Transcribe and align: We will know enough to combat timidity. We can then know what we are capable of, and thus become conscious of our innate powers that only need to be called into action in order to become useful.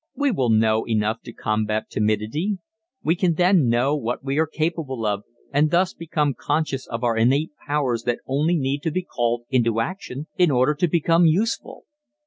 We 0.15 0.31
will 0.31 0.49
know 0.49 0.83
enough 0.87 1.21
to 1.25 1.31
combat 1.31 1.87
timidity. 1.91 2.57
We 3.03 3.15
can 3.15 3.35
then 3.35 3.69
know 3.69 3.95
what 3.95 4.23
we 4.23 4.39
are 4.39 4.47
capable 4.47 5.05
of, 5.05 5.21
and 5.53 5.69
thus 5.69 5.93
become 5.93 6.33
conscious 6.33 6.87
of 6.87 7.03
our 7.03 7.15
innate 7.15 7.51
powers 7.67 8.01
that 8.05 8.19
only 8.25 8.55
need 8.57 8.79
to 8.81 8.89
be 8.89 9.03
called 9.03 9.43
into 9.51 9.79
action 9.79 10.25
in 10.39 10.49
order 10.49 10.73
to 10.73 10.87
become 10.87 11.27
useful. 11.27 11.85